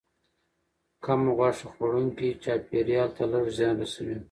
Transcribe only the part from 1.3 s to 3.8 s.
غوښه خوړونکي چاپیریال ته لږ زیان